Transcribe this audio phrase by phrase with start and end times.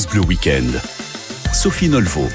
[0.00, 0.80] France Bleu Week-end.
[1.52, 2.26] Sophie Nolvo.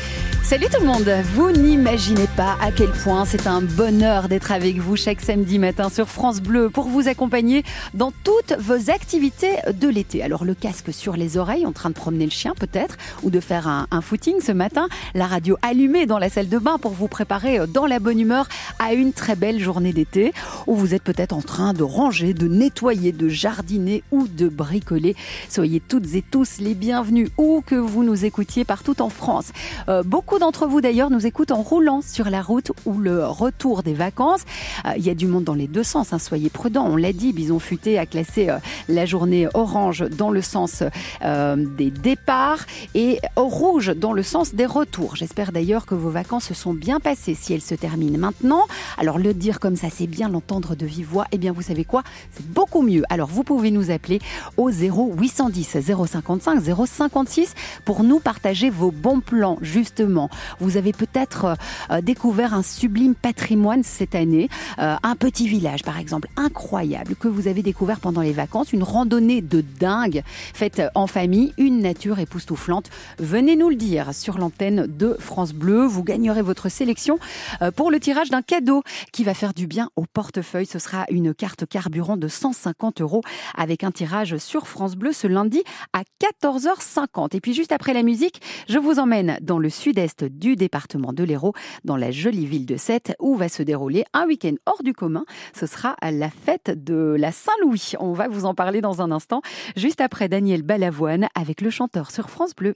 [0.45, 4.77] Salut tout le monde Vous n'imaginez pas à quel point c'est un bonheur d'être avec
[4.77, 7.63] vous chaque samedi matin sur France Bleu pour vous accompagner
[7.95, 10.21] dans toutes vos activités de l'été.
[10.21, 13.39] Alors le casque sur les oreilles en train de promener le chien peut-être ou de
[13.39, 17.07] faire un, footing ce matin, la radio allumée dans la salle de bain pour vous
[17.07, 20.31] préparer dans la bonne humeur à une très belle journée d'été
[20.67, 25.15] où vous êtes peut-être en train de ranger, de nettoyer, de jardiner ou de bricoler.
[25.49, 29.47] Soyez toutes et tous les bienvenus où que vous nous écoutiez partout en France.
[29.89, 33.83] Euh, beaucoup d'entre vous d'ailleurs nous écoutent en roulant sur la route ou le retour
[33.83, 34.41] des vacances.
[34.85, 36.85] Euh, il y a du monde dans les deux sens, hein, soyez prudents.
[36.85, 38.57] On l'a dit, Bison Futé a classé euh,
[38.89, 40.83] la journée orange dans le sens
[41.23, 45.15] euh, des départs et rouge dans le sens des retours.
[45.15, 48.63] J'espère d'ailleurs que vos vacances se sont bien passées si elles se terminent maintenant.
[48.97, 51.25] Alors le dire comme ça, c'est bien l'entendre de vive voix.
[51.31, 52.03] Eh bien, vous savez quoi?
[52.31, 53.03] C'est beaucoup mieux.
[53.09, 54.19] Alors vous pouvez nous appeler
[54.57, 57.53] au 0 810 055 056
[57.85, 60.24] pour nous partager vos bons plans justement
[60.59, 61.57] vous avez peut-être
[61.91, 67.27] euh, découvert un sublime patrimoine cette année, euh, un petit village par exemple, incroyable, que
[67.27, 70.23] vous avez découvert pendant les vacances, une randonnée de dingue
[70.53, 72.89] faite en famille, une nature époustouflante.
[73.19, 75.85] Venez nous le dire sur l'antenne de France Bleu.
[75.85, 77.19] Vous gagnerez votre sélection
[77.61, 80.65] euh, pour le tirage d'un cadeau qui va faire du bien au portefeuille.
[80.65, 83.21] Ce sera une carte carburant de 150 euros
[83.55, 87.35] avec un tirage sur France Bleu ce lundi à 14h50.
[87.35, 91.23] Et puis juste après la musique, je vous emmène dans le sud-est du département de
[91.23, 94.93] l'Hérault, dans la jolie ville de Sète, où va se dérouler un week-end hors du
[94.93, 95.25] commun.
[95.53, 97.93] Ce sera la fête de la Saint-Louis.
[97.99, 99.41] On va vous en parler dans un instant,
[99.75, 102.75] juste après Daniel Balavoine avec le chanteur sur France Bleu.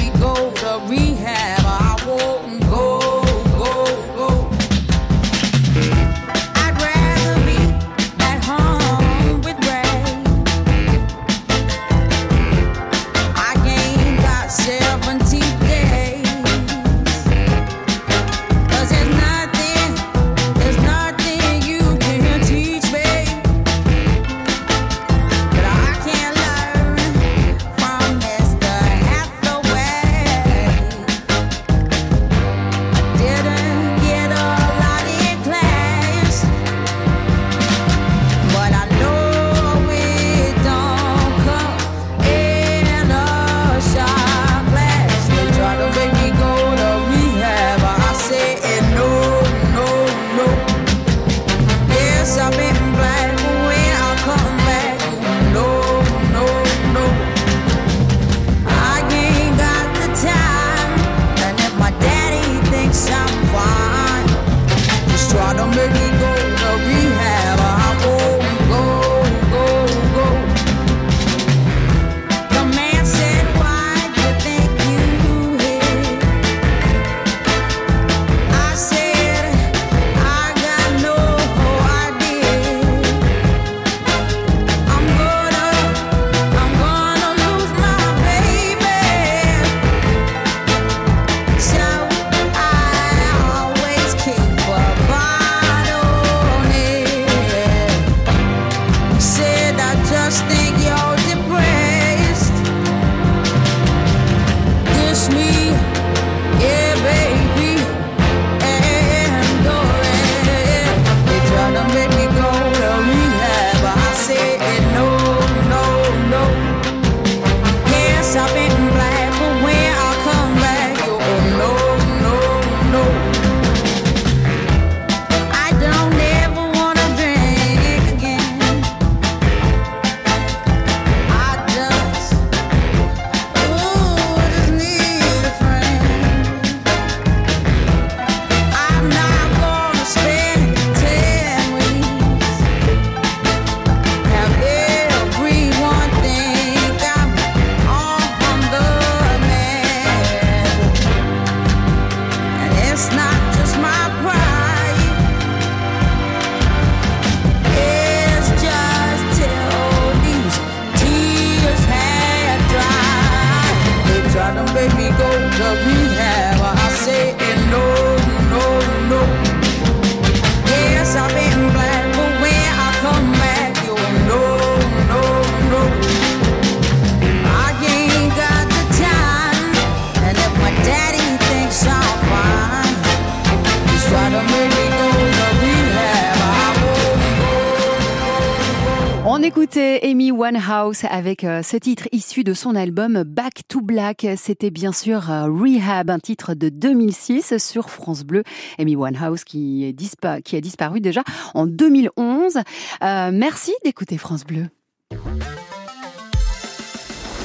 [189.71, 194.27] On écoutait Amy Winehouse avec euh, ce titre issu de son album Back to Black.
[194.35, 198.43] C'était bien sûr euh, Rehab, un titre de 2006 sur France Bleu.
[198.79, 199.95] Amy Winehouse qui,
[200.43, 201.23] qui a disparu déjà
[201.53, 202.57] en 2011.
[202.57, 204.67] Euh, merci d'écouter France Bleu.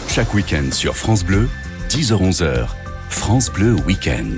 [0.09, 1.49] Chaque week-end sur France Bleu,
[1.91, 2.67] 10h-11h,
[3.09, 4.37] France Bleu Week-end.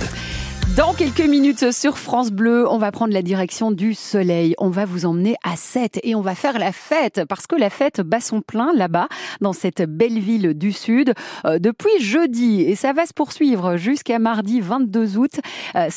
[0.77, 4.55] Dans quelques minutes sur France Bleu, on va prendre la direction du soleil.
[4.59, 7.71] On va vous emmener à Sète et on va faire la fête parce que la
[7.71, 9.09] fête bat son plein là-bas,
[9.41, 11.15] dans cette belle ville du Sud,
[11.47, 12.63] euh, depuis jeudi.
[12.63, 15.41] Et ça va se poursuivre jusqu'à mardi 22 août.
[15.75, 15.89] Euh,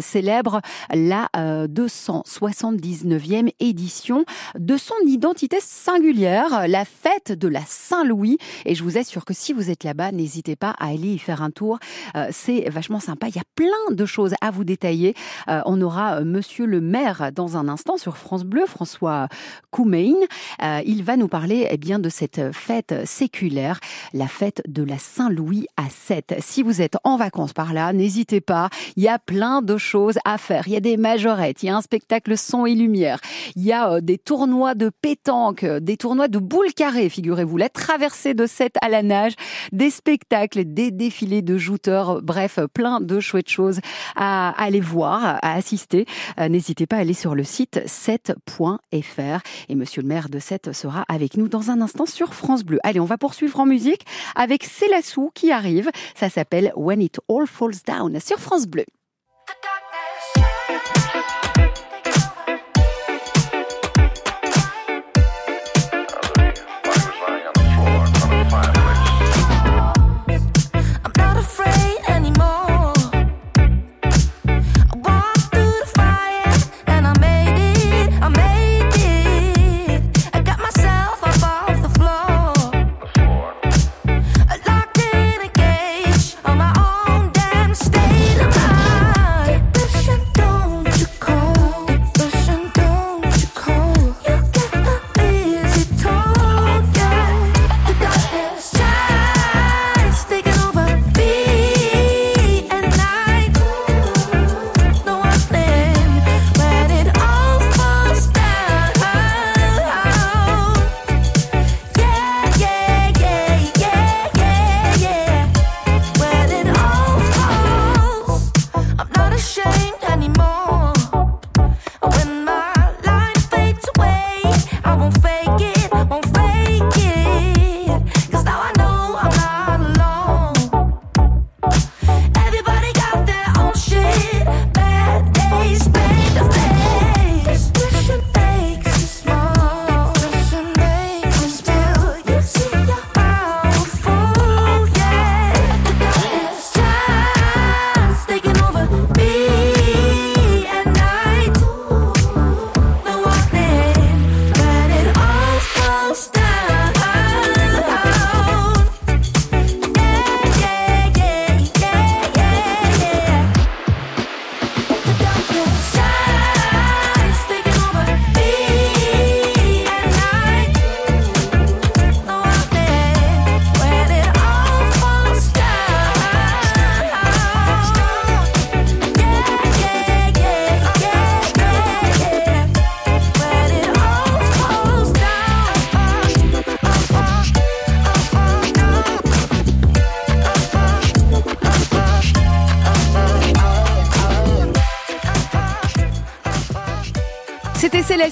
[0.00, 0.60] célèbre
[0.94, 4.24] la euh, 279e édition
[4.58, 8.38] de son identité singulière, la fête de la Saint-Louis.
[8.64, 11.42] Et je vous assure que si vous êtes là-bas, n'hésitez pas à aller y faire
[11.42, 11.78] un tour.
[12.16, 13.28] Euh, C'est vachement sympa.
[13.28, 15.14] Il y a plein de choses à vous détailler.
[15.48, 19.28] Euh, on aura euh, Monsieur le maire dans un instant sur France Bleu, François
[19.70, 20.14] Coumain.
[20.62, 23.80] Euh, il va nous parler eh bien de cette fête séculaire,
[24.12, 26.34] la fête de la Saint-Louis à Sète.
[26.40, 28.70] Si vous êtes en vacances par là, n'hésitez pas.
[28.96, 30.66] Il y a plein de choses à faire.
[30.66, 33.20] Il y a des majorettes, il y a un spectacle son et lumière,
[33.56, 37.68] il y a euh, des tournois de pétanque, des tournois de boules carrées, figurez-vous, la
[37.68, 39.34] traversée de Sète à la nage,
[39.72, 43.80] des spectacles, des défilés de jouteurs, bref, plein de chouettes choses
[44.16, 46.06] à aller voir, à assister.
[46.38, 49.40] Euh, n'hésitez pas à aller sur le site 7.fr.
[49.68, 52.78] Et monsieur le maire de 7 sera avec nous dans un instant sur France Bleu.
[52.82, 55.90] Allez, on va poursuivre en musique avec Célassou qui arrive.
[56.14, 58.84] Ça s'appelle When It All Falls Down sur France Bleu.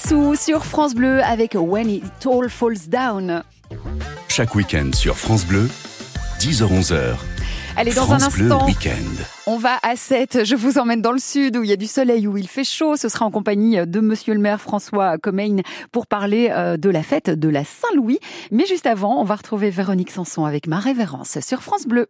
[0.09, 3.43] Sur France Bleu avec When It All Falls Down.
[4.27, 5.69] Chaque week-end sur France Bleu,
[6.39, 7.15] 10h-11h.
[7.77, 8.79] Allez, dans France un instant, Bleu
[9.45, 10.45] on va à 7.
[10.45, 12.63] Je vous emmène dans le sud où il y a du soleil, où il fait
[12.63, 12.95] chaud.
[12.95, 15.57] Ce sera en compagnie de monsieur le maire François Comein
[15.91, 18.17] pour parler euh, de la fête de la Saint-Louis.
[18.49, 22.07] Mais juste avant, on va retrouver Véronique Sanson avec ma révérence sur France Bleu.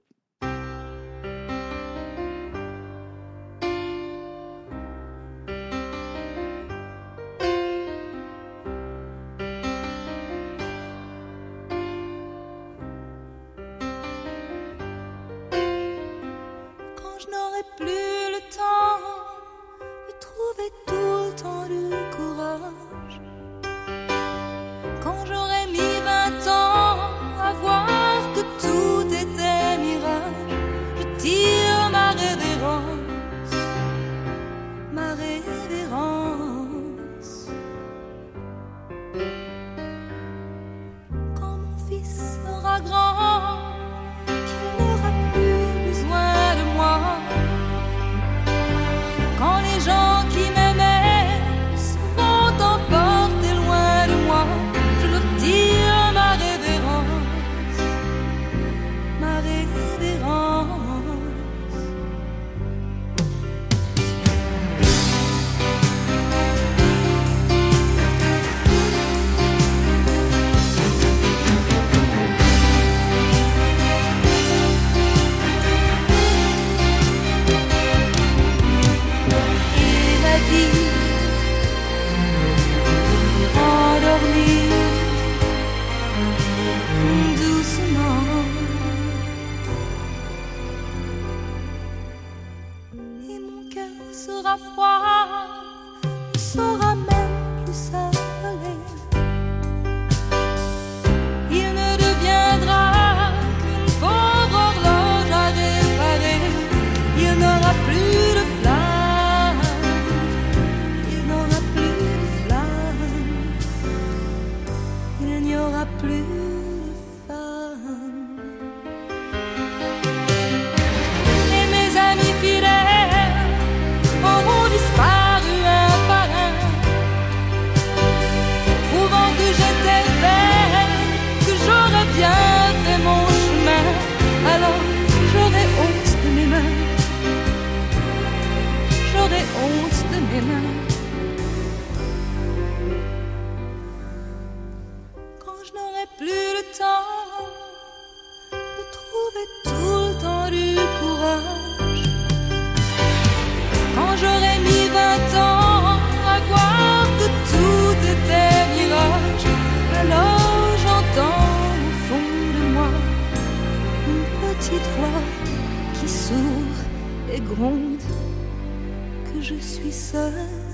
[170.48, 170.69] Suis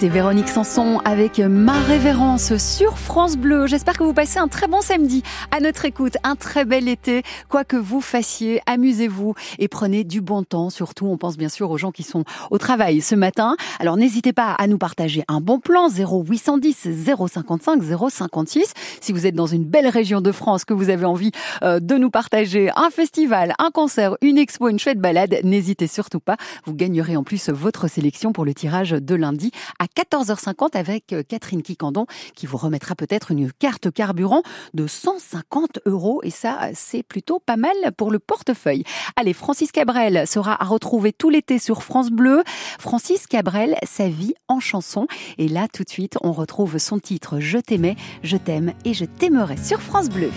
[0.00, 3.66] C'était Véronique Sanson avec Ma Révérence sur France Bleu.
[3.66, 7.24] J'espère que vous passez un très bon samedi à notre écoute, un très bel été.
[7.48, 10.70] Quoi que vous fassiez, amusez-vous et prenez du bon temps.
[10.70, 13.56] Surtout, on pense bien sûr aux gens qui sont au travail ce matin.
[13.80, 18.74] Alors n'hésitez pas à nous partager un bon plan 0810 055 056.
[19.00, 21.32] Si vous êtes dans une belle région de France, que vous avez envie
[21.64, 26.20] euh, de nous partager un festival, un concert, une expo, une chouette balade, n'hésitez surtout
[26.20, 26.36] pas.
[26.66, 29.50] Vous gagnerez en plus votre sélection pour le tirage de lundi
[29.80, 34.42] à 14h50 avec euh, Catherine Quicandon qui vous remettra peut-être une carte carburant
[34.74, 38.84] de 150 euros et ça c'est plutôt pas mal pour le portefeuille.
[39.16, 42.42] Allez, Francis Cabrel sera à retrouver tout l'été sur France Bleu.
[42.78, 45.06] Francis Cabrel, sa vie en chanson.
[45.38, 49.04] Et là tout de suite on retrouve son titre Je t'aimais, je t'aime et je
[49.04, 50.30] t'aimerai sur France Bleu.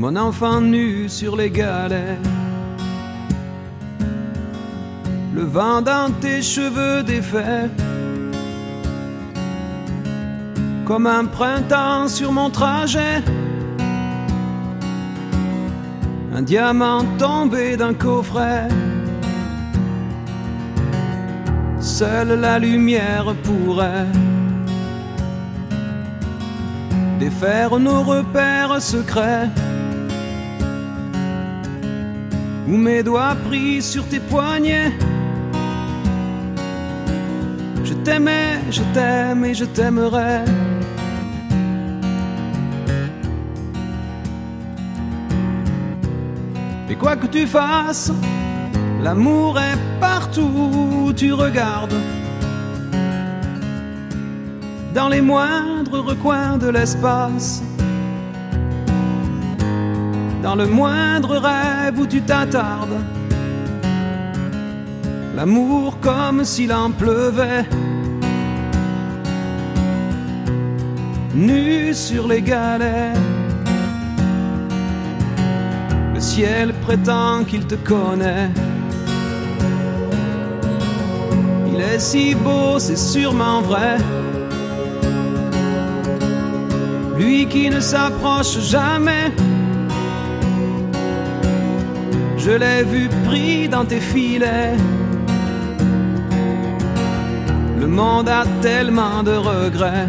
[0.00, 2.16] Mon enfant nu sur les galets.
[5.34, 7.70] Le vent dans tes cheveux défaits.
[10.86, 13.22] Comme un printemps sur mon trajet.
[16.34, 18.68] Un diamant tombé d'un coffret.
[21.78, 24.06] Seule la lumière pourrait
[27.18, 29.50] défaire nos repères secrets.
[32.70, 34.92] Ou mes doigts pris sur tes poignets.
[37.82, 40.44] Je t'aimais, je t'aime et je t'aimerai.
[46.88, 48.12] Et quoi que tu fasses,
[49.02, 50.52] l'amour est partout
[51.06, 51.96] où tu regardes.
[54.94, 57.64] Dans les moindres recoins de l'espace
[60.42, 62.98] dans le moindre rêve où tu t'attardes.
[65.36, 67.64] L'amour comme s'il en pleuvait.
[71.34, 73.14] Nu sur les galets.
[76.14, 78.50] Le ciel prétend qu'il te connaît.
[81.72, 83.96] Il est si beau, c'est sûrement vrai.
[87.16, 89.32] Lui qui ne s'approche jamais.
[92.42, 94.74] Je l'ai vu pris dans tes filets.
[97.78, 100.08] Le monde a tellement de regrets,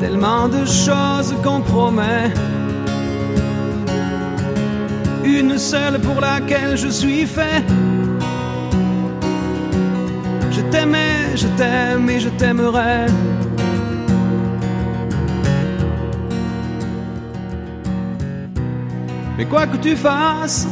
[0.00, 2.32] tellement de choses qu'on promet.
[5.24, 7.62] Une seule pour laquelle je suis fait.
[10.50, 13.06] Je t'aimais, je t'aime et je t'aimerai.
[19.40, 20.68] Mais quoi que tu fasses,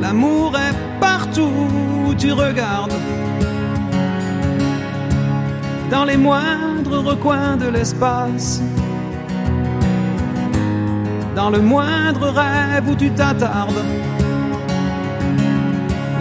[0.00, 1.68] l'amour est partout
[2.04, 2.98] où tu regardes.
[5.88, 8.60] Dans les moindres recoins de l'espace.
[11.36, 13.84] Dans le moindre rêve où tu t'attardes.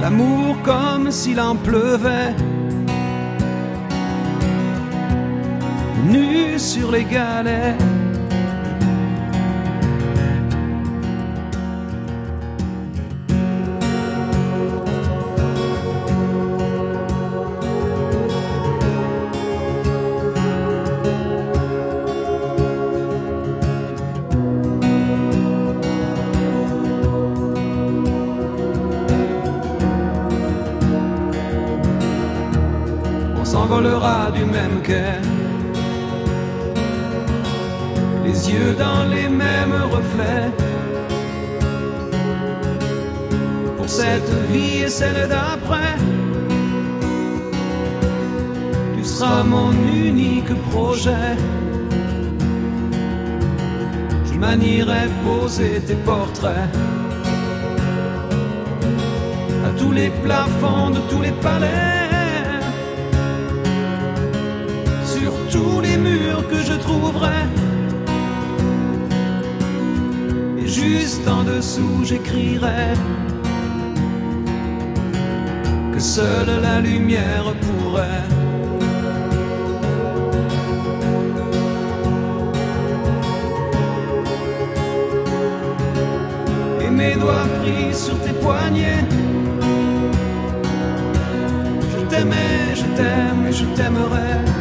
[0.03, 2.35] L'amour comme s'il en pleuvait.
[6.11, 7.94] Nu sur les galets.
[38.23, 40.51] Les yeux dans les mêmes reflets.
[43.77, 45.95] Pour cette vie et celle d'après,
[48.95, 51.35] tu seras mon unique projet.
[54.25, 56.69] Je manierai poser tes portraits
[59.65, 62.04] à tous les plafonds de tous les palais
[66.49, 67.41] que je trouverai.
[70.57, 72.93] Et juste en dessous, j'écrirai
[75.93, 78.27] que seule la lumière pourrait.
[86.81, 89.05] Et mes doigts pris sur tes poignets.
[91.91, 94.54] Je t'aimais, je t'aime et je t'aimerai.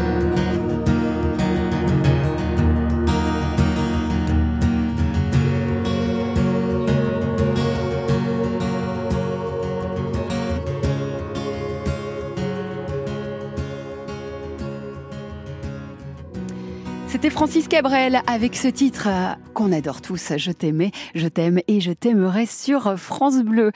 [17.15, 21.81] C'était Francis Cabrel avec ce titre euh, qu'on adore tous, Je t'aimais, je t'aime et
[21.81, 23.71] je t'aimerai sur France Bleu.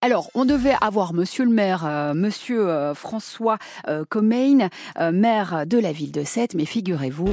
[0.00, 5.64] Alors, on devait avoir Monsieur le maire, euh, Monsieur euh, François euh, Comain, euh, maire
[5.64, 7.28] de la ville de Sète, mais figurez-vous.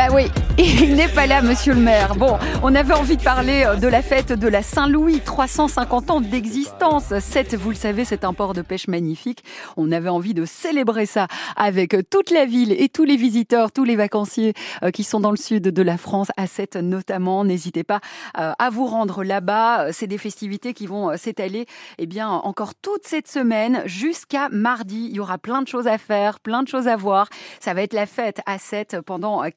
[0.00, 2.14] Bah oui, il n'est pas là, monsieur le maire.
[2.14, 6.20] Bon, on avait envie de parler euh, de la fête de la Saint-Louis, 350 ans
[6.22, 7.12] d'existence.
[7.18, 9.44] Sète, vous le savez, c'est un port de pêche magnifique.
[9.76, 13.84] On avait envie de célébrer ça avec toute la ville et tous les visiteurs, tous
[13.84, 17.44] les vacanciers euh, qui sont dans le sud de la France, à Sète notamment.
[17.44, 18.00] N'hésitez pas
[18.38, 19.92] euh, à vous rendre là-bas.
[19.92, 21.66] C'est des festivités qui vont euh, s'étaler
[21.98, 25.08] eh bien, encore toute cette semaine jusqu'à mardi.
[25.10, 27.28] Il y aura plein de choses à faire, plein de choses à voir.
[27.60, 29.50] Ça va être la fête à Sète pendant euh,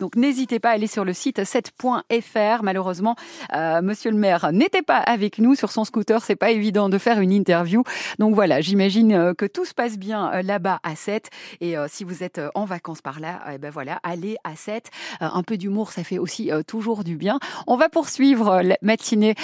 [0.00, 2.62] Donc n'hésitez pas à aller sur le site 7.fr.
[2.62, 3.16] Malheureusement,
[3.54, 6.22] euh, monsieur le maire n'était pas avec nous sur son scooter.
[6.24, 7.82] C'est pas évident de faire une interview.
[8.18, 11.30] Donc voilà, j'imagine euh, que tout se passe bien euh, là-bas à 7.
[11.60, 14.90] Et si vous êtes en vacances par là, eh ben voilà, allez à 7.
[15.22, 17.38] Euh, un peu d'humour, ça fait aussi toujours du bien.
[17.66, 19.34] On va poursuivre la matinée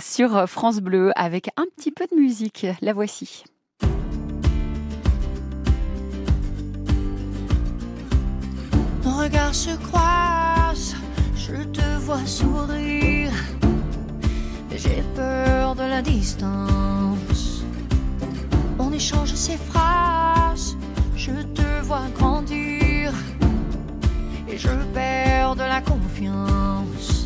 [0.00, 2.66] sur France Bleu avec un petit peu de musique.
[2.80, 3.44] La voici.
[9.12, 10.96] Nos se croisent,
[11.36, 13.32] je te vois sourire.
[14.74, 17.62] J'ai peur de la distance.
[18.78, 20.76] On échange ces phrases,
[21.14, 23.12] je te vois grandir.
[24.48, 27.21] Et je perds de la confiance.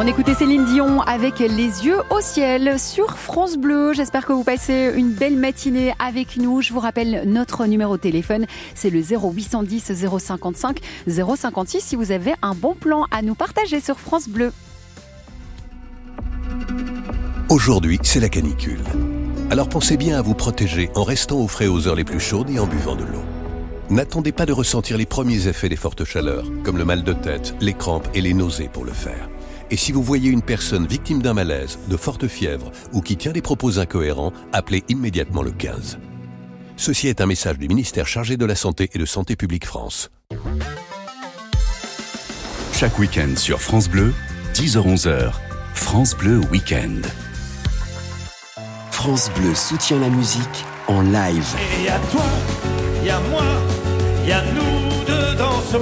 [0.00, 3.92] On écoutait Céline Dion avec les yeux au ciel sur France Bleu.
[3.94, 6.62] J'espère que vous passez une belle matinée avec nous.
[6.62, 12.34] Je vous rappelle notre numéro de téléphone, c'est le 0810 055 056 si vous avez
[12.42, 14.52] un bon plan à nous partager sur France Bleu.
[17.48, 18.78] Aujourd'hui, c'est la canicule.
[19.50, 22.50] Alors pensez bien à vous protéger en restant au frais aux heures les plus chaudes
[22.50, 23.24] et en buvant de l'eau.
[23.90, 27.56] N'attendez pas de ressentir les premiers effets des fortes chaleurs, comme le mal de tête,
[27.60, 29.28] les crampes et les nausées pour le faire.
[29.70, 33.32] Et si vous voyez une personne victime d'un malaise, de forte fièvre ou qui tient
[33.32, 35.98] des propos incohérents, appelez immédiatement le 15.
[36.76, 40.10] Ceci est un message du ministère chargé de la Santé et de Santé publique France.
[42.72, 44.14] Chaque week-end sur France Bleu,
[44.54, 45.32] 10h-11h,
[45.74, 47.02] France Bleu Week-end.
[48.92, 51.54] France Bleu soutient la musique en live.
[51.78, 52.24] Et y a toi,
[53.04, 53.44] y a moi,
[54.26, 54.97] y a nous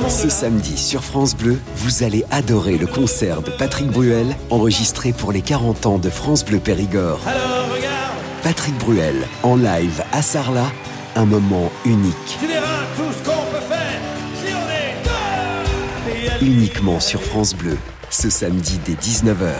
[0.09, 5.33] ce samedi sur France Bleu, vous allez adorer le concert de Patrick Bruel enregistré pour
[5.33, 7.21] les 40 ans de France Bleu Périgord.
[7.27, 10.71] Alors regarde, Patrick Bruel en live à Sarlat,
[11.17, 12.15] un moment unique.
[12.41, 14.01] tu verras tout ce qu'on peut faire
[14.45, 16.21] si on est deux.
[16.21, 17.77] Et y a- Uniquement sur France Bleu,
[18.11, 19.53] ce samedi dès 19h.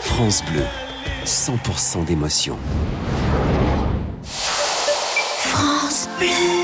[0.00, 0.62] France Bleu,
[1.24, 2.56] 100% d'émotion.
[5.38, 6.63] France Bleu.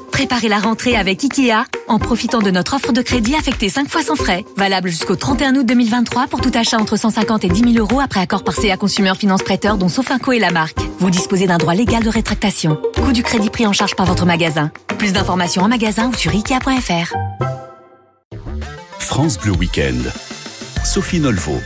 [0.21, 4.03] Préparez la rentrée avec IKEA en profitant de notre offre de crédit affectée 5 fois
[4.03, 4.45] sans frais.
[4.55, 8.19] Valable jusqu'au 31 août 2023 pour tout achat entre 150 et 10 000 euros après
[8.19, 10.77] accord par CA Consumer Finance Prêteur dont Sofinco et la marque.
[10.99, 12.79] Vous disposez d'un droit légal de rétractation.
[13.03, 14.71] Coût du crédit pris en charge par votre magasin.
[14.99, 17.15] Plus d'informations en magasin ou sur ikea.fr.
[18.99, 20.07] France Bleu Week-end.
[20.85, 21.57] Sophie Nolvo.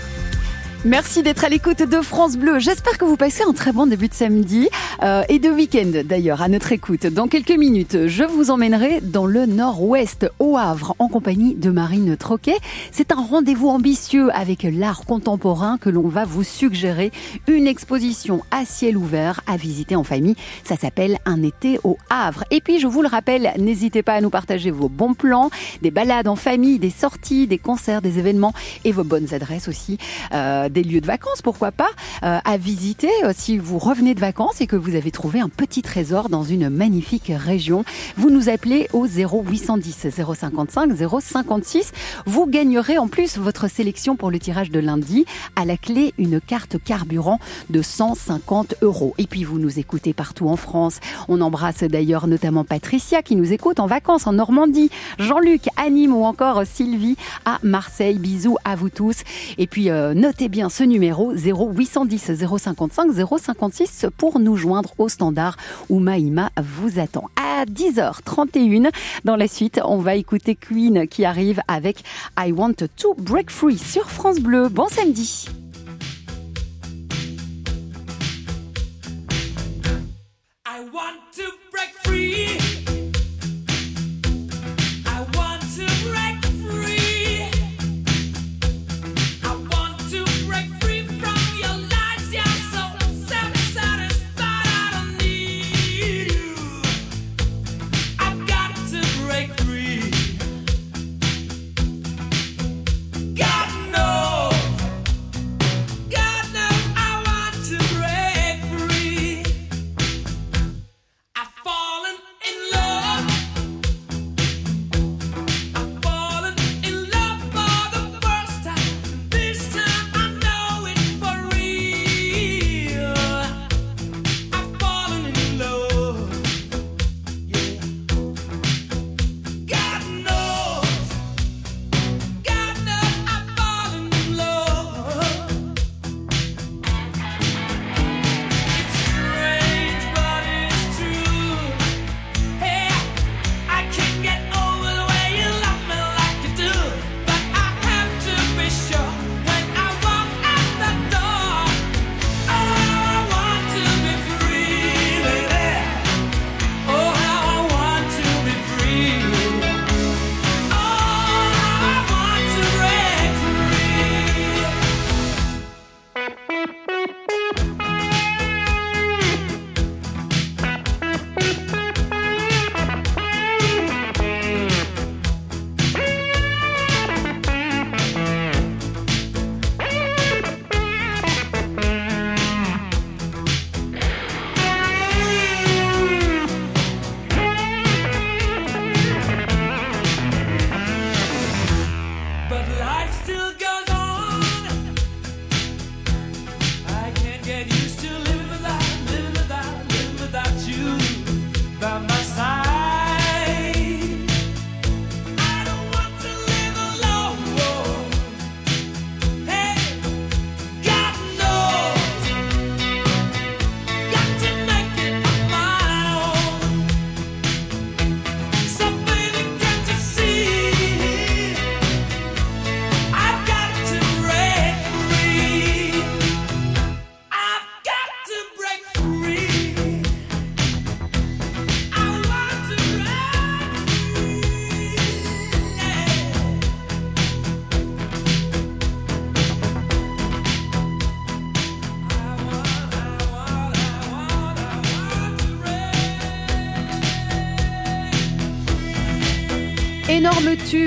[0.85, 2.59] Merci d'être à l'écoute de France Bleu.
[2.59, 4.69] J'espère que vous passez un très bon début de samedi
[5.01, 7.07] euh, et de week-end d'ailleurs à notre écoute.
[7.07, 12.15] Dans quelques minutes, je vous emmènerai dans le nord-ouest, au Havre, en compagnie de Marine
[12.15, 12.57] Troquet.
[12.91, 17.11] C'est un rendez-vous ambitieux avec l'art contemporain que l'on va vous suggérer.
[17.47, 20.35] Une exposition à ciel ouvert à visiter en famille.
[20.63, 22.43] Ça s'appelle Un été au Havre.
[22.51, 25.49] Et puis, je vous le rappelle, n'hésitez pas à nous partager vos bons plans,
[25.81, 29.97] des balades en famille, des sorties, des concerts, des événements et vos bonnes adresses aussi.
[30.31, 31.89] Euh, des lieux de vacances, pourquoi pas,
[32.23, 35.47] euh, à visiter euh, si vous revenez de vacances et que vous avez trouvé un
[35.47, 37.85] petit trésor dans une magnifique région.
[38.17, 41.93] Vous nous appelez au 0810 055 056.
[42.25, 45.25] Vous gagnerez en plus votre sélection pour le tirage de lundi.
[45.55, 49.15] À la clé, une carte carburant de 150 euros.
[49.17, 50.99] Et puis vous nous écoutez partout en France.
[51.29, 56.13] On embrasse d'ailleurs notamment Patricia qui nous écoute en vacances en Normandie, Jean-Luc à Nîmes
[56.13, 58.17] ou encore Sylvie à Marseille.
[58.19, 59.21] Bisous à vous tous.
[59.57, 65.57] Et puis euh, notez bien ce numéro 0810 055 056 pour nous joindre au standard
[65.89, 67.29] où Maïma vous attend.
[67.35, 68.91] À 10h31,
[69.25, 72.03] dans la suite, on va écouter Queen qui arrive avec
[72.37, 74.69] I Want to Break Free sur France Bleu.
[74.69, 75.47] Bon samedi.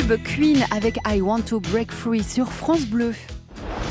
[0.08, 3.14] Tube Queen avec I Want to Break Free sur France Bleu.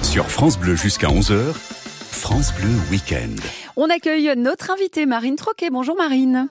[0.01, 3.35] Sur France Bleu jusqu'à 11h, France Bleu Week-end.
[3.75, 5.69] On accueille notre invitée Marine Troquet.
[5.69, 6.47] Bonjour Marine.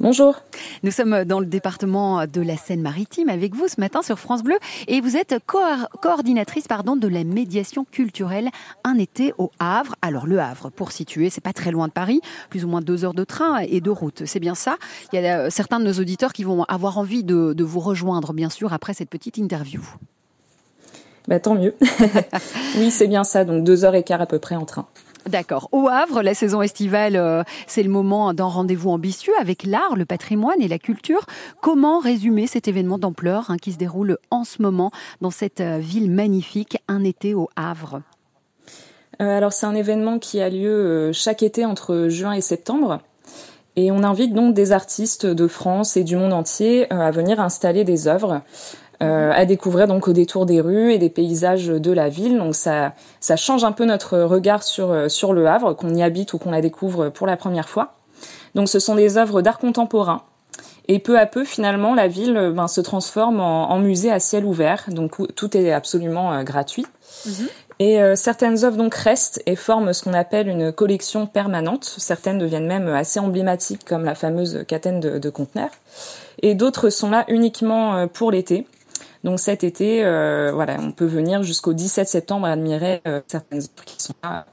[0.00, 0.40] Bonjour.
[0.82, 4.56] Nous sommes dans le département de la Seine-Maritime avec vous ce matin sur France Bleu
[4.88, 8.50] et vous êtes coor- coordinatrice de la médiation culturelle
[8.84, 9.94] Un été au Havre.
[10.02, 13.04] Alors le Havre, pour situer, c'est pas très loin de Paris, plus ou moins deux
[13.04, 14.22] heures de train et de route.
[14.26, 14.76] C'est bien ça.
[15.12, 17.80] Il y a euh, certains de nos auditeurs qui vont avoir envie de, de vous
[17.80, 19.82] rejoindre, bien sûr, après cette petite interview.
[21.28, 21.74] Bah, tant mieux.
[22.76, 23.44] oui, c'est bien ça.
[23.44, 24.86] Donc deux heures et quart à peu près en train.
[25.26, 25.68] D'accord.
[25.72, 30.04] Au Havre, la saison estivale, euh, c'est le moment d'un rendez-vous ambitieux avec l'art, le
[30.04, 31.26] patrimoine et la culture.
[31.60, 35.78] Comment résumer cet événement d'ampleur hein, qui se déroule en ce moment dans cette euh,
[35.78, 38.02] ville magnifique, un été au Havre?
[39.20, 43.00] Euh, alors c'est un événement qui a lieu chaque été entre juin et septembre.
[43.74, 47.84] Et on invite donc des artistes de France et du monde entier à venir installer
[47.84, 48.40] des œuvres,
[49.02, 52.38] euh, à découvrir donc au détour des rues et des paysages de la ville.
[52.38, 56.02] Donc ça, ça change un peu notre regard sur, euh, sur le Havre, qu'on y
[56.02, 57.94] habite ou qu'on la découvre pour la première fois.
[58.54, 60.22] Donc ce sont des œuvres d'art contemporain.
[60.88, 64.20] Et peu à peu, finalement, la ville euh, ben, se transforme en, en musée à
[64.20, 64.84] ciel ouvert.
[64.88, 66.86] Donc où tout est absolument euh, gratuit.
[67.78, 71.84] Et euh, certaines œuvres donc restent et forment ce qu'on appelle une collection permanente.
[71.84, 75.72] Certaines deviennent même assez emblématiques, comme la fameuse catène de, de conteneurs.
[76.40, 78.66] Et d'autres sont là uniquement pour l'été.
[79.26, 83.84] Donc cet été, euh, voilà, on peut venir jusqu'au 17 septembre admirer euh, certaines œuvres
[83.84, 84.46] qui sont là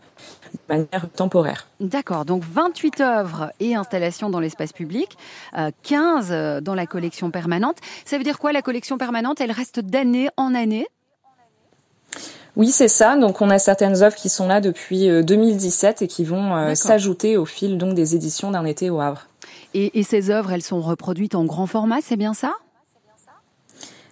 [0.51, 1.67] de manière temporaire.
[1.79, 5.15] D'accord, donc 28 œuvres et installations dans l'espace public,
[5.55, 7.77] euh, 15 euh, dans la collection permanente.
[8.03, 9.41] Ça veut dire quoi la collection permanente?
[9.41, 10.87] Elle reste d'année en année?
[12.55, 13.15] Oui, c'est ça.
[13.15, 17.37] Donc on a certaines œuvres qui sont là depuis euh, 2017 et qui vont s'ajouter
[17.37, 19.27] au fil donc des éditions d'un été au Havre.
[19.75, 22.53] et, et ces œuvres, elles sont reproduites en grand format, c'est bien ça?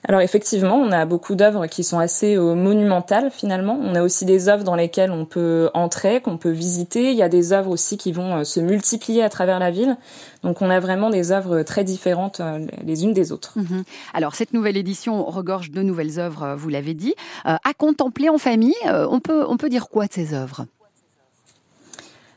[0.08, 3.78] Alors effectivement, on a beaucoup d'œuvres qui sont assez euh, monumentales finalement.
[3.80, 7.12] On a aussi des œuvres dans lesquelles on peut entrer, qu'on peut visiter.
[7.12, 9.98] Il y a des œuvres aussi qui vont euh, se multiplier à travers la ville.
[10.44, 13.54] Donc on a vraiment des œuvres très différentes euh, les unes des autres.
[13.56, 13.84] Mhm.
[14.16, 17.14] Alors, cette nouvelle édition regorge de nouvelles œuvres, vous l'avez dit.
[17.46, 20.66] À contempler en famille, on, peut, on peut dire quoi de ces œuvres?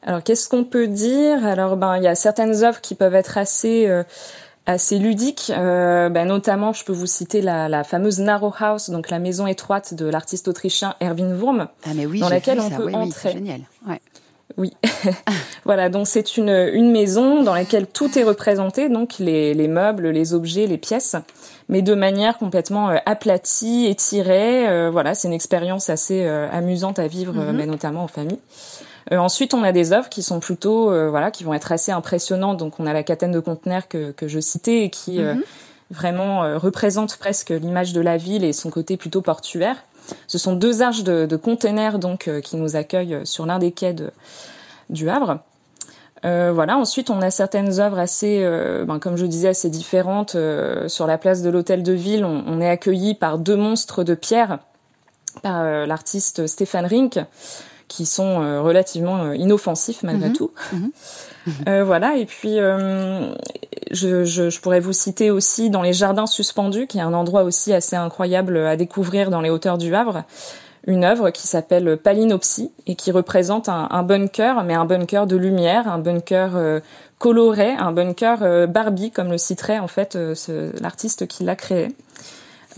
[0.06, 1.46] Alors qu'est-ce qu'on peut dire?
[1.46, 4.04] Alors ben il y a certaines œuvres qui peuvent être assez euh,
[4.66, 5.52] assez ludiques.
[5.54, 9.46] Euh, ben, notamment, je peux vous citer la, la fameuse Narrow House, donc la maison
[9.46, 11.68] étroite de l'artiste autrichien Erwin Wurm.
[11.86, 12.76] Ah, mais oui, Dans laquelle on ça.
[12.76, 13.28] peut Oui, oui, entrer.
[13.30, 13.60] c'est génial.
[13.88, 14.00] Ouais.
[14.58, 14.72] Oui,
[15.64, 15.88] voilà.
[15.88, 20.34] Donc c'est une une maison dans laquelle tout est représenté, donc les les meubles, les
[20.34, 21.16] objets, les pièces,
[21.68, 24.68] mais de manière complètement euh, aplatie, étirée.
[24.68, 27.56] Euh, voilà, c'est une expérience assez euh, amusante à vivre, Mhm.
[27.56, 28.38] mais notamment en famille.
[29.12, 31.92] Euh, ensuite, on a des œuvres qui sont plutôt, euh, voilà, qui vont être assez
[31.92, 32.56] impressionnantes.
[32.56, 35.42] Donc, on a la catène de conteneurs que, que je citais et qui euh, Mhm.
[35.90, 39.76] vraiment euh, représente presque l'image de la ville et son côté plutôt portuaire.
[40.26, 43.72] Ce sont deux arches de, de containers donc euh, qui nous accueillent sur l'un des
[43.72, 44.10] quais de,
[44.90, 45.38] du Havre.
[46.24, 46.78] Euh, voilà.
[46.78, 50.34] Ensuite, on a certaines œuvres assez, euh, ben, comme je disais, assez différentes.
[50.36, 54.04] Euh, sur la place de l'hôtel de ville, on, on est accueilli par deux monstres
[54.04, 54.58] de pierre
[55.42, 57.18] par euh, l'artiste Stéphane Rink,
[57.88, 60.36] qui sont euh, relativement euh, inoffensifs malgré Mhm.
[60.36, 60.50] tout.
[60.72, 60.90] Mhm.
[61.68, 62.16] Euh, voilà.
[62.16, 67.02] Et puis, je, je, je pourrais vous citer aussi dans les jardins suspendus, qui est
[67.02, 70.22] un endroit aussi assez incroyable à découvrir dans les hauteurs du Havre
[70.86, 75.36] une œuvre qui s'appelle Palinopsie et qui représente un, un bunker, mais un bunker de
[75.36, 76.80] lumière, un bunker
[77.18, 80.18] coloré, un bunker Barbie, comme le citerait en fait
[80.80, 81.94] l'artiste qui l'a créé.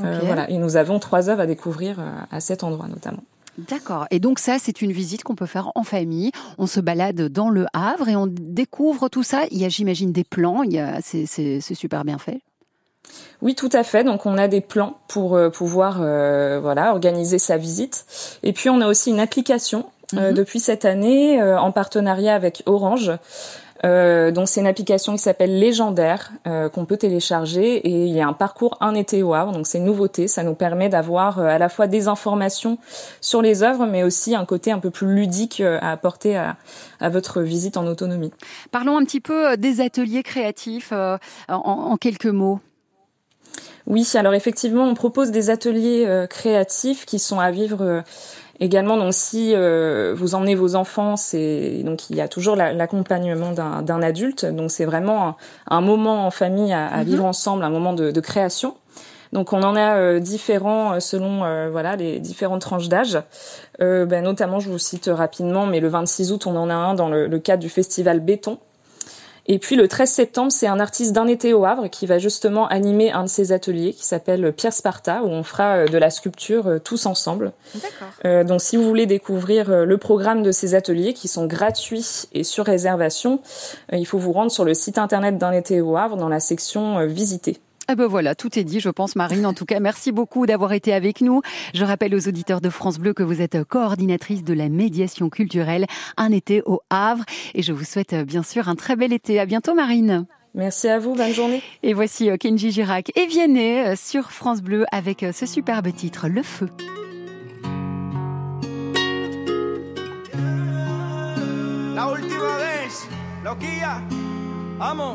[0.03, 1.99] Euh, voilà, et nous avons trois œuvres à découvrir
[2.31, 3.23] à cet endroit notamment.
[3.59, 4.07] D'accord.
[4.11, 6.31] Et donc ça, c'est une visite qu'on peut faire en famille.
[6.59, 9.45] On se balade dans le Havre et on découvre tout ça.
[9.51, 10.63] Il y a, j'imagine, des plans.
[10.63, 12.41] Il y a, c'est, c'est, c'est super bien fait.
[13.41, 14.05] Oui, tout à fait.
[14.05, 18.05] Donc, on a des plans pour euh, pouvoir euh, voilà organiser sa visite.
[18.43, 20.35] Et puis, on a aussi une application euh, Mhm.
[20.35, 23.13] depuis cette année euh, en partenariat avec Orange.
[23.85, 28.21] Euh, donc, c'est une application qui s'appelle Légendaire euh, qu'on peut télécharger et il y
[28.21, 29.53] a un parcours un été au Havre.
[29.53, 30.29] Donc, c'est une nouveauté.
[30.29, 32.79] Ça nous permet d'avoir euh, à la fois des informations
[33.21, 36.57] sur les œuvres, mais aussi un côté un peu plus ludique euh, à apporter à,
[37.01, 38.33] à votre visite en autonomie.
[38.71, 41.19] Parlons un petit peu euh, des ateliers créatifs euh,
[41.49, 42.61] en, en quelques mots.
[43.87, 48.03] Oui, alors effectivement, on propose des ateliers euh, créatifs qui sont à vivre euh,
[48.61, 48.97] également.
[48.97, 53.53] Donc, si euh, vous emmenez vos enfants, c'est donc il y a toujours la- l'accompagnement
[53.53, 54.45] d'un d'un adulte.
[54.47, 55.37] Donc, c'est vraiment un,
[55.69, 57.05] un moment en famille à, à Mhm.
[57.05, 58.75] vivre ensemble, un moment de, de création.
[59.33, 63.19] Donc, on en a euh, différents euh, selon euh, voilà les différentes tranches d'âge.
[63.83, 66.95] Euh, ben, notamment, je vous cite rapidement, mais le 26 août, on en a un
[66.95, 68.59] dans le, le cadre du festival Béton.
[69.49, 72.67] Et puis le 13 septembre, c'est un artiste d'un été au Havre qui va justement
[72.67, 76.11] animer un de ses ateliers qui s'appelle Pierre Sparta, où on fera euh, de la
[76.11, 77.53] sculpture euh, tous ensemble.
[78.25, 82.45] Euh, donc si vous voulez découvrir le programme de ces ateliers qui sont gratuits et
[82.45, 83.41] sur réservation,
[83.93, 86.41] euh, il faut vous rendre sur le site internet d'un été au Havre dans la
[86.41, 87.61] section visiter.
[87.89, 89.47] Ah ben voilà, tout est dit, je pense, Marine.
[89.47, 91.43] En tout cas, merci beaucoup d'avoir été avec nous.
[91.73, 95.87] Je rappelle aux auditeurs de France Bleu que vous êtes coordinatrice de la médiation culturelle
[96.17, 97.25] Un été au Havre.
[97.55, 99.39] Et je vous souhaite bien sûr un très bel été.
[99.39, 100.27] À bientôt, Marine.
[100.57, 101.63] Merci à vous, bonne journée.
[101.83, 105.93] Et voici euh, Kenji Girac et Vianney euh, sur France Bleu avec euh, ce superbe
[105.95, 106.71] titre, Le Feu.
[111.95, 112.89] La última vez,
[113.45, 114.01] loquilla,
[114.79, 115.15] vamos.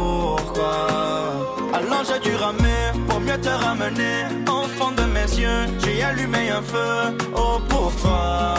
[1.73, 4.25] Alors j'ai dû ramer pour mieux te ramener.
[4.77, 7.17] Fond de mes yeux, j'ai allumé un feu.
[7.35, 8.55] Oh pour toi,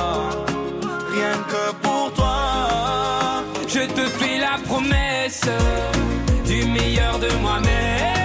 [1.13, 3.43] rien que pour toi.
[3.67, 5.49] Je te fais la promesse
[6.45, 8.22] du meilleur de moi-même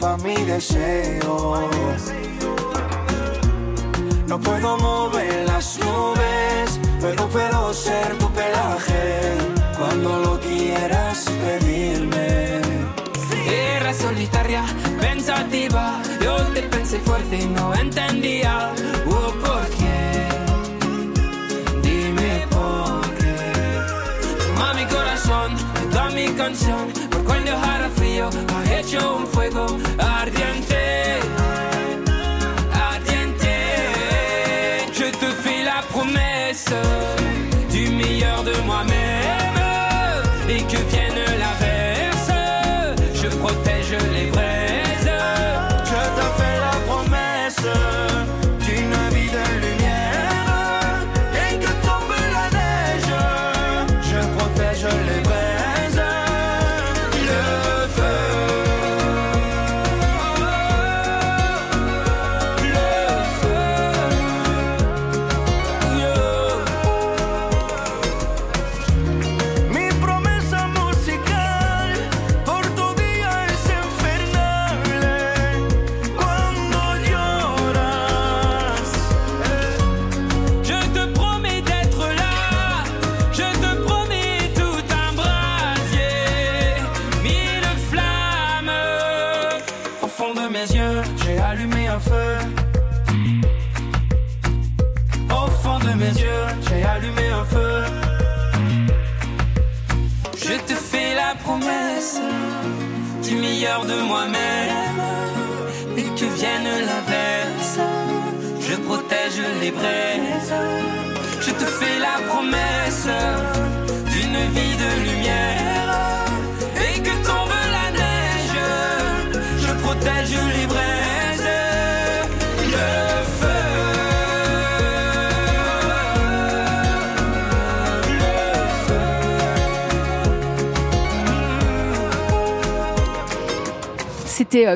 [0.00, 1.68] sepa mi deseo.
[4.26, 9.34] No puedo mover las nubes, pero puedo ser tu pelaje
[9.78, 12.60] cuando lo quieras pedirme.
[13.46, 14.64] Era solitaria,
[15.00, 16.00] pensativa.
[16.22, 18.72] Yo te pensé fuerte y no entendía.
[19.06, 20.28] Oh, ¿por qué?
[21.82, 23.36] Dime por qué.
[24.46, 25.56] Toma mi corazón,
[25.90, 26.88] toda mi canción.
[27.10, 29.66] Por cuando hará frío, ha hecho un fuego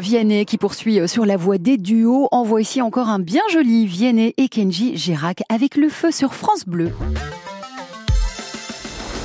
[0.00, 2.28] Vianney qui poursuit euh, sur la voie des duos.
[2.32, 6.64] En voici encore un bien joli Vianney et Kenji Girac avec le feu sur France
[6.66, 6.90] Bleu.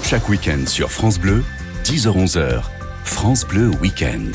[0.03, 1.43] Chaque week-end sur France Bleu,
[1.83, 2.63] 10h-11h,
[3.03, 4.31] France Bleu Week-end.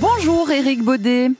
[0.00, 1.30] Bonjour Eric Baudet.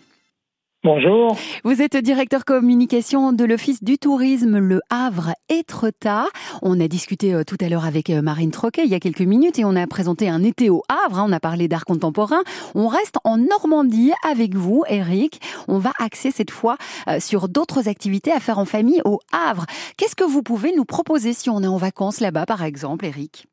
[0.84, 1.36] Bonjour.
[1.64, 6.26] Vous êtes directeur communication de l'Office du tourisme Le Havre Étretat.
[6.62, 9.22] On a discuté euh, tout à l'heure avec euh, Marine Troquet il y a quelques
[9.22, 11.18] minutes et on a présenté un été au Havre.
[11.18, 11.26] hein.
[11.28, 12.42] On a parlé d'art contemporain.
[12.76, 15.40] On reste en Normandie avec vous, Eric.
[15.66, 16.76] On va axer cette fois
[17.08, 19.66] euh, sur d'autres activités à faire en famille au Havre.
[19.96, 23.48] Qu'est-ce que vous pouvez nous proposer si on est en vacances là-bas, par exemple, Eric?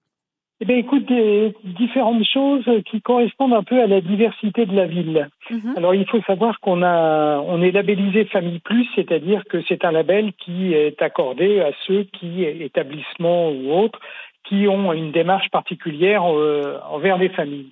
[0.61, 4.85] Eh bien, écoute, des différentes choses qui correspondent un peu à la diversité de la
[4.85, 5.27] ville.
[5.75, 9.91] Alors, il faut savoir qu'on a, on est labellisé Famille Plus, c'est-à-dire que c'est un
[9.91, 13.99] label qui est accordé à ceux qui, établissements ou autres,
[14.45, 17.71] qui ont une démarche particulière euh, envers les familles.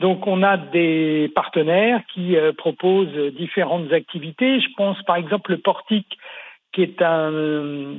[0.00, 4.60] Donc, on a des partenaires qui euh, proposent différentes activités.
[4.60, 6.18] Je pense, par exemple, le Portique,
[6.72, 7.94] qui est un euh,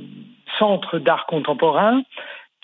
[0.58, 2.02] centre d'art contemporain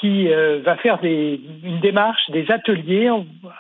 [0.04, 3.10] qui euh, va faire des, une démarche, des ateliers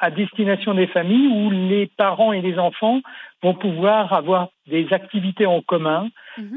[0.00, 3.00] à destination des familles où les parents et les enfants
[3.42, 6.08] vont pouvoir avoir des activités en commun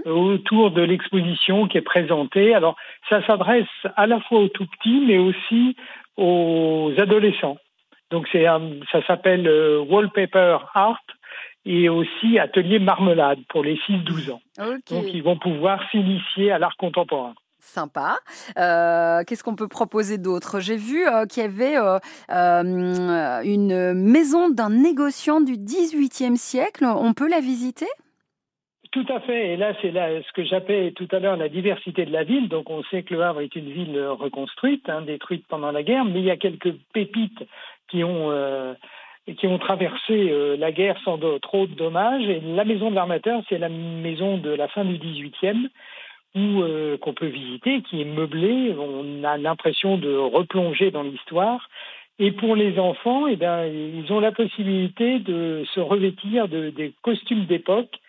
[0.06, 2.54] euh, autour de l'exposition qui est présentée.
[2.54, 2.76] Alors,
[3.10, 3.66] ça s'adresse
[3.96, 5.78] à la fois aux tout petits, mais aussi
[6.18, 7.58] aux adolescents.
[8.12, 11.02] Donc, c'est un- ça s'appelle euh, Wallpaper Art
[11.66, 14.42] et aussi Atelier Marmelade pour les 6-12 ans.
[14.90, 17.36] Donc, ils vont pouvoir s'initier à l'art contemporain.
[17.68, 18.18] Sympa.
[18.58, 20.60] Euh, Qu'est-ce qu'on peut proposer d'autre?
[20.60, 26.86] J'ai vu euh, qu'il y avait euh, une maison d'un négociant du 18e siècle.
[26.86, 27.88] On peut la visiter?
[28.92, 29.54] Tout à fait.
[29.54, 32.48] Et là, c'est ce que j'appelais tout à l'heure la diversité de la ville.
[32.48, 36.06] Donc, on sait que Le Havre est une ville reconstruite, hein, détruite pendant la guerre,
[36.06, 37.44] mais il y a quelques pépites
[37.90, 38.76] qui ont
[39.38, 42.24] qui ont traversé la guerre sans trop de dommages.
[42.30, 45.68] Et la maison de l'armateur, c'est la maison de la fin du 18e
[46.38, 48.76] euh, qu'on peut visiter, qui est meublée.
[48.78, 51.70] On a l'impression de replonger dans l'histoire.
[52.20, 56.94] Et pour les enfants, eh ben, ils ont la possibilité de se revêtir de, des
[57.04, 58.00] costumes d'époque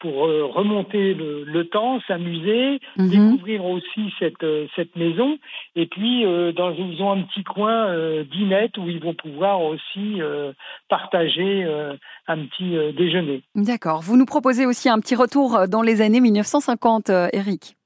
[0.00, 5.38] pour euh, remonter le, le temps, s'amuser, découvrir aussi cette, euh, cette maison.
[5.76, 9.62] Et puis, euh, dans, ils ont un petit coin euh, dinette où ils vont pouvoir
[9.62, 10.52] aussi euh,
[10.88, 11.66] partager
[12.26, 13.42] un petit déjeuner.
[13.54, 14.00] D'accord.
[14.02, 17.76] Vous nous proposez aussi un petit retour dans les années 1950, euh, Eric.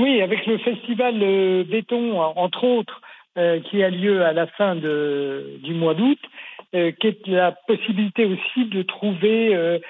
[0.00, 1.18] Oui, avec le festival
[1.64, 3.00] béton, entre autres,
[3.64, 6.18] qui a lieu à la fin de, du mois d'août,
[6.72, 9.80] qui est la possibilité aussi de trouver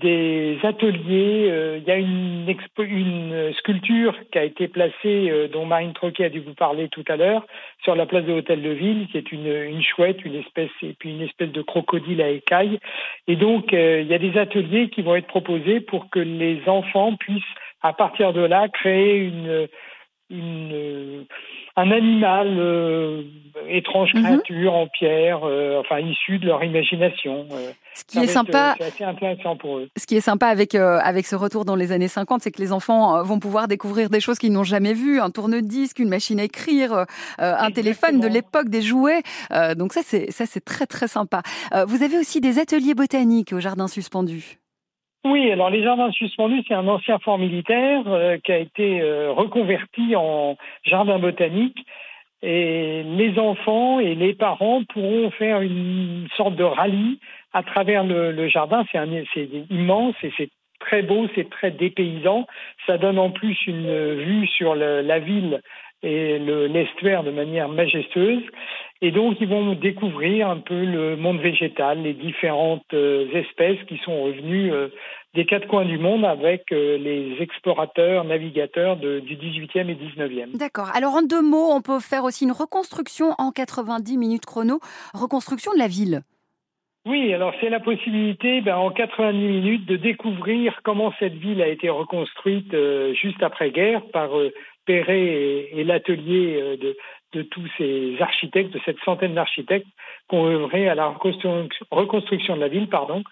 [0.00, 1.48] des ateliers.
[1.50, 5.94] Euh, Il y a une, expo- une sculpture qui a été placée, euh, dont Marine
[5.94, 7.46] Troquet a dû vous parler tout à l'heure,
[7.82, 10.94] sur la place de l'Hôtel de Ville, qui est une, une chouette, une espèce et
[10.98, 12.78] puis une espèce de crocodile à écailles.
[13.26, 16.60] Et donc, euh, il y a des ateliers qui vont être proposés pour que les
[16.66, 17.42] enfants puissent,
[17.82, 19.68] à partir de là, créer une
[20.30, 21.22] une, euh,
[21.76, 23.22] un animal euh,
[23.68, 27.46] étrange créature en pierre, euh, enfin issu de leur imagination.
[27.52, 27.70] euh.
[27.94, 29.88] Ce qui est sympa- euh, C'est assez intéressant pour eux.
[29.96, 32.60] Ce qui est sympa avec, euh, avec ce retour dans les années 50, c'est que
[32.60, 36.38] les enfants vont pouvoir découvrir des choses qu'ils n'ont jamais vues, un tourne-disque, une machine
[36.40, 37.04] à écrire, euh,
[37.38, 39.22] un téléphone de l'époque, des jouets.
[39.52, 41.42] Euh, donc ça, c'est ça, c'est très très sympa.
[41.74, 44.57] Euh, vous avez aussi des ateliers botaniques au jardin suspendu.
[45.24, 49.32] Oui, alors les jardins suspendus, c'est un ancien fort militaire euh, qui a été euh,
[49.32, 51.84] reconverti en jardin botanique.
[52.40, 57.18] Et les enfants et les parents pourront faire une sorte de rallye
[57.52, 58.84] à travers le, le jardin.
[58.92, 62.46] C'est immense et c'est très beau, c'est très dépaysant.
[62.86, 65.60] Ça donne en plus une vue sur le- la ville
[66.04, 68.44] et le- l'estuaire de manière majestueuse.
[69.00, 73.96] Et donc, ils vont découvrir un peu le monde végétal, les différentes euh, espèces qui
[73.98, 74.88] sont revenues euh,
[75.34, 80.56] des quatre coins du monde avec euh, les explorateurs, navigateurs de- du 18e et 19e.
[80.56, 80.90] D'accord.
[80.96, 84.80] Alors en deux mots, on peut faire aussi une reconstruction en 90 minutes chrono,
[85.14, 86.22] reconstruction de la ville.
[87.06, 91.68] Oui, alors c'est la possibilité ben, en 90 minutes de découvrir comment cette ville a
[91.68, 94.52] été reconstruite euh, juste après-guerre par euh,
[94.84, 96.96] Perret et, et l'atelier euh, de,
[97.32, 99.86] de tous ces architectes, de cette centaine d'architectes
[100.28, 102.88] qui ont œuvré à la reconstru- reconstruction de la ville.
[102.88, 103.22] pardon.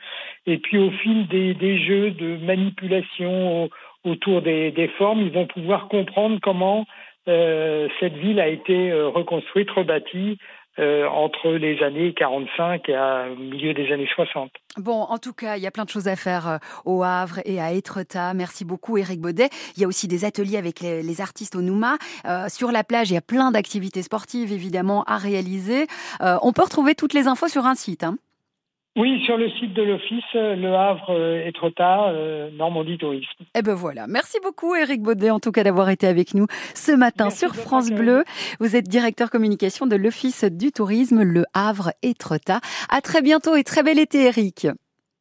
[0.46, 3.70] Et puis au fil des, jeux de manipulation au-
[4.04, 6.86] autour des, des formes, ils vont pouvoir comprendre comment
[7.28, 10.38] euh, cette ville a été euh, reconstruite, rebâtie
[10.78, 14.50] euh, entre les années 45 et à milieu des années 60.
[14.78, 17.40] Bon, en tout cas, il y a plein de choses à faire euh, au Havre
[17.44, 18.34] et à Étretat.
[18.34, 19.48] Merci beaucoup, Eric Baudet.
[19.76, 21.96] Il y a aussi des ateliers avec les, les artistes au Nouma.
[22.26, 25.86] Euh, sur la plage, il y a plein d'activités sportives, évidemment, à réaliser.
[26.20, 28.04] Euh, on peut retrouver toutes les infos sur un site.
[28.04, 28.16] hein.
[28.96, 33.44] Oui, sur le site de l'Office, euh, Le Havre, euh, Étretat, euh, Normandie Tourisme.
[33.54, 34.06] Eh ben voilà.
[34.06, 37.90] Merci beaucoup, Eric Baudet, en tout cas, d'avoir été avec nous ce matin sur France
[37.90, 38.24] Bleu.
[38.58, 42.60] Vous êtes directeur communication de l'Office du tourisme Le Havre Étretat.
[42.88, 44.66] À très bientôt et très bel été, Eric.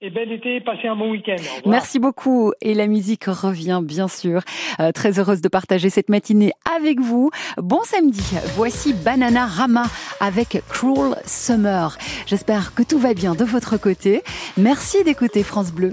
[0.06, 1.42] Et bel été, passez un bon week-end.
[1.66, 2.52] Merci beaucoup.
[2.62, 4.42] Et la musique revient, bien sûr.
[4.80, 7.32] Euh, très heureuse de partager cette matinée avec vous.
[7.58, 8.22] Bon samedi.
[8.56, 9.86] Voici Banana Rama
[10.20, 11.98] avec Cruel Summer.
[12.28, 14.22] J'espère que tout va bien de votre côté.
[14.58, 15.92] Merci d'écouter France Bleu.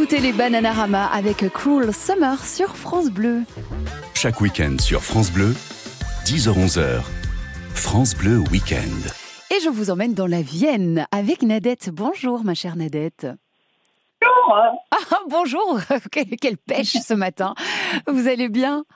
[0.00, 3.42] Écoutait les Bananarama avec Cruel Summer sur France Bleu.
[4.14, 5.54] Chaque week-end sur France Bleu,
[6.24, 7.02] 10h-11h,
[7.74, 9.10] France Bleu Week-end.
[9.54, 11.90] Et je vous emmène dans la Vienne avec Nadette.
[11.92, 13.26] Bonjour, ma chère Nadette.
[14.22, 14.56] Bonjour.
[14.90, 15.80] Ah, bonjour.
[16.40, 17.54] Quelle pêche ce matin.
[18.06, 18.86] Vous allez bien?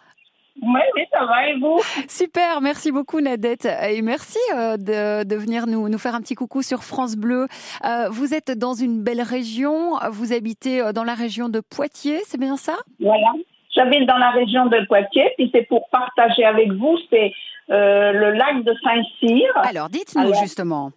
[0.62, 1.80] Oui, oui, ça va et vous?
[2.08, 6.36] Super, merci beaucoup Nadette et merci euh, de, de venir nous, nous faire un petit
[6.36, 7.46] coucou sur France Bleu.
[7.84, 12.20] Euh, vous êtes dans une belle région, vous habitez euh, dans la région de Poitiers,
[12.24, 12.74] c'est bien ça?
[13.00, 13.32] Voilà.
[13.74, 17.32] J'habite dans la région de Poitiers, puis c'est pour partager avec vous, c'est
[17.70, 19.50] euh, le lac de Saint-Cyr.
[19.56, 20.92] Alors dites-nous Alors- justement.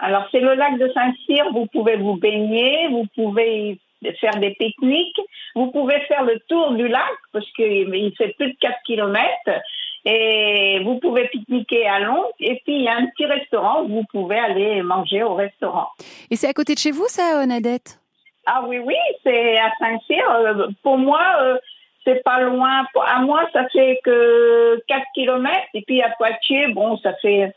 [0.00, 3.78] Alors c'est le lac de Saint-Cyr, vous pouvez vous baigner, vous pouvez
[4.20, 5.20] faire des pique-niques,
[5.54, 9.62] vous pouvez faire le tour du lac parce qu'il il fait plus de 4 kilomètres
[10.04, 13.88] et vous pouvez pique-niquer à Londres et puis il y a un petit restaurant où
[13.88, 15.88] vous pouvez aller manger au restaurant.
[16.30, 17.98] Et c'est à côté de chez vous ça, euh, Nadette?
[18.46, 20.30] Ah oui, oui, c'est à Saint-Cyr.
[20.30, 21.58] Euh, Pour moi, euh,
[22.04, 22.86] c'est pas loin.
[23.06, 25.68] À moi, ça fait que 4 kilomètres.
[25.74, 27.52] Et puis à Poitiers, bon, ça fait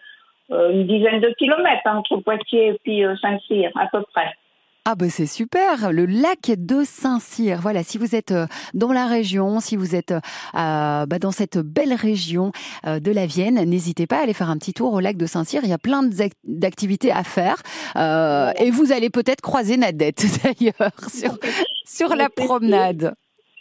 [0.49, 4.33] une dizaine de kilomètres entre Poitiers et puis Saint-Cyr, à peu près.
[4.83, 7.59] Ah bah c'est super, le lac de Saint-Cyr.
[7.61, 11.59] Voilà, si vous êtes euh, dans la région, si vous êtes euh, bah, dans cette
[11.59, 12.51] belle région
[12.87, 15.27] euh, de la Vienne, n'hésitez pas à aller faire un petit tour au lac de
[15.27, 15.61] Saint-Cyr.
[15.63, 17.57] Il y a plein d'ac- d'activités à faire
[17.95, 21.37] Euh, et vous allez peut-être croiser Nadette d'ailleurs sur,
[21.85, 23.13] sur la promenade.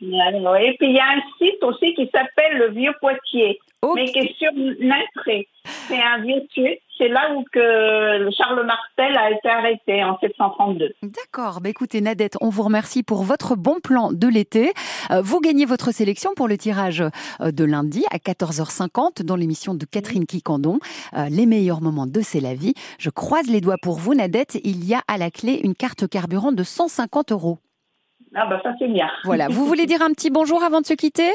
[0.02, 3.58] Et puis il y a un site aussi qui s'appelle le Vieux Poitiers,
[3.94, 5.48] mais qui est sur Nintré.
[5.64, 6.80] C'est un vieux site.
[6.96, 10.92] C'est là où que Charles Martel a été arrêté en 732.
[11.02, 11.60] D'accord.
[11.62, 14.72] Bah écoutez, Nadette, on vous remercie pour votre bon plan de l'été.
[15.10, 17.02] Euh, vous gagnez votre sélection pour le tirage
[17.40, 20.78] euh, de lundi à 14h50 dans l'émission de Catherine Quicandon.
[21.16, 22.74] Euh, les meilleurs moments de C'est la vie.
[22.98, 24.58] Je croise les doigts pour vous, Nadette.
[24.62, 27.58] Il y a à la clé une carte carburant de 150 euros.
[28.34, 29.08] Ah bah ça c'est bien.
[29.24, 29.48] Voilà.
[29.48, 31.30] Vous voulez dire un petit bonjour avant de se quitter?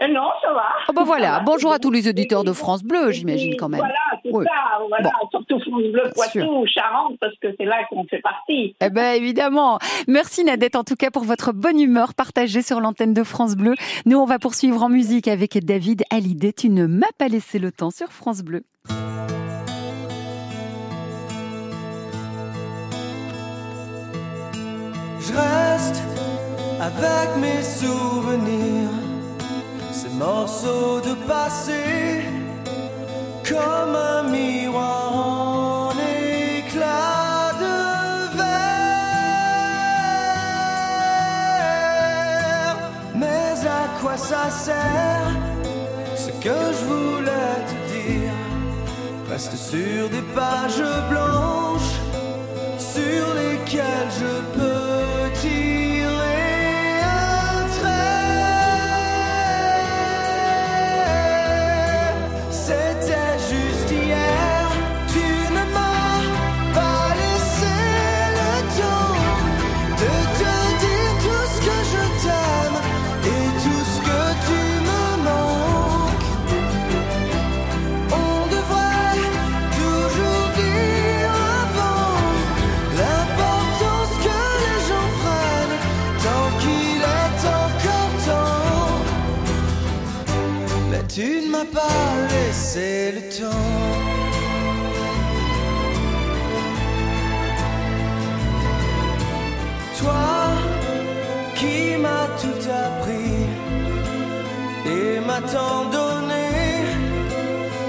[0.00, 0.64] Euh, Non, ça va.
[0.88, 1.32] Oh bah voilà.
[1.32, 1.40] Va.
[1.40, 3.80] Bonjour à tous les auditeurs de France Bleu, j'imagine quand même.
[3.80, 4.44] Voilà, c'est Oui.
[4.46, 4.78] ça.
[4.88, 5.28] Voilà, Bon.
[5.30, 6.02] surtout France Bleu.
[6.14, 8.74] Poitou, Charente, parce que c'est là qu'on fait partie.
[8.80, 9.78] Eh ben évidemment.
[10.08, 13.74] Merci Nadette en tout cas pour votre bonne humeur partagée sur l'antenne de France Bleu.
[14.06, 16.52] Nous on va poursuivre en musique avec David Hallyday.
[16.52, 18.62] Tu ne m'as pas laissé le temps sur France Bleu.
[25.20, 25.32] Je
[26.82, 28.90] avec mes souvenirs,
[29.92, 32.24] ces morceaux de passé,
[33.48, 37.76] comme un miroir en éclat de
[38.36, 38.72] verre.
[43.14, 45.30] Mais à quoi ça sert
[46.16, 48.36] Ce que je voulais te dire?
[49.30, 51.94] Reste sur des pages blanches
[52.78, 54.71] sur lesquels je peux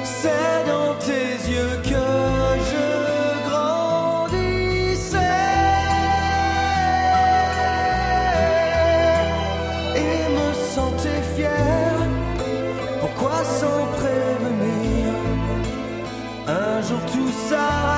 [0.03, 2.05] C'est dans tes yeux que
[2.70, 2.88] je
[3.47, 5.18] grandissais
[9.95, 11.95] et me sentais fier.
[12.99, 15.14] Pourquoi sans prévenir?
[16.47, 17.93] Un jour tout s'arrête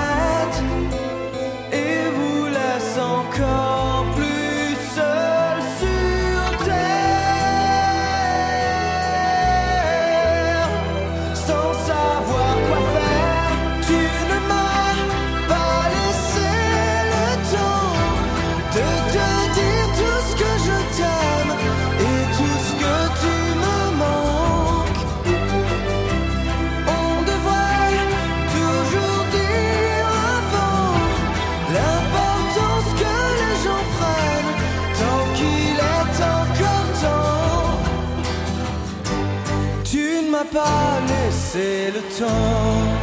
[41.56, 42.95] laissé le temps.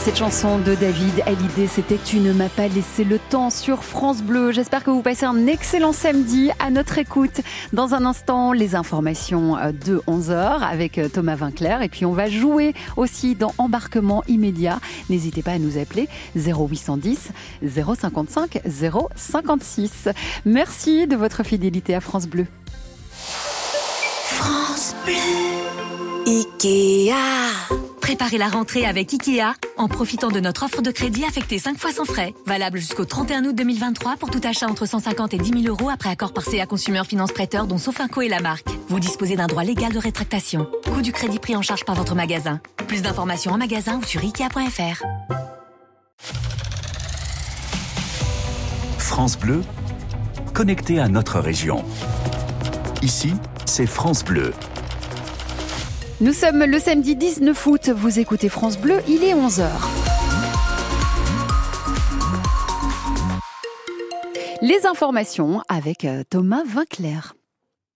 [0.00, 1.66] Cette chanson de David Hallyday.
[1.66, 4.52] C'était Tu ne m'as pas laissé le temps sur France Bleu.
[4.52, 7.40] J'espère que vous passez un excellent samedi à notre écoute.
[7.72, 11.82] Dans un instant, les informations euh, de 11h avec euh, Thomas Vinclair.
[11.82, 14.78] Et puis, on va jouer aussi dans Embarquement immédiat.
[15.10, 17.30] N'hésitez pas à nous appeler 0810
[17.66, 18.60] 055
[19.14, 20.08] 056.
[20.44, 22.46] Merci de votre fidélité à France Bleu.
[24.24, 25.87] France Bleu.
[26.28, 27.14] Ikea.
[28.02, 31.90] Préparez la rentrée avec Ikea en profitant de notre offre de crédit affectée 5 fois
[31.90, 32.34] sans frais.
[32.44, 36.10] Valable jusqu'au 31 août 2023 pour tout achat entre 150 et 10 000 euros après
[36.10, 38.68] accord par CA Consumer Finance Prêteur dont Sofinco et la marque.
[38.88, 40.68] Vous disposez d'un droit légal de rétractation.
[40.92, 42.60] Coût du crédit pris en charge par votre magasin.
[42.86, 45.02] Plus d'informations en magasin ou sur Ikea.fr.
[48.98, 49.62] France Bleu,
[50.52, 51.86] connecté à notre région.
[53.00, 53.32] Ici,
[53.64, 54.52] c'est France Bleu.
[56.20, 57.90] Nous sommes le samedi 19 août.
[57.90, 59.68] Vous écoutez France Bleu, il est 11h.
[64.60, 67.37] Les informations avec euh, Thomas Vinclair.